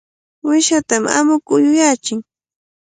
[0.49, 2.19] Uyshatam amuku uyuyachin.